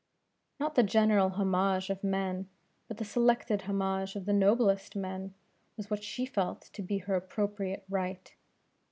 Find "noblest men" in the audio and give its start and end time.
4.33-5.35